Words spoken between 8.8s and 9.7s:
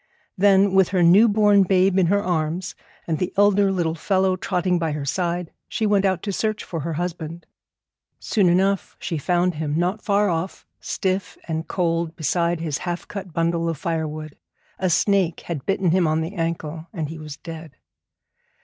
she found